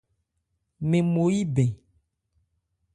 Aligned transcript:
Mɛn 0.89 1.05
mo 1.13 1.23
yí 1.33 1.41
bɛn. 1.55 1.71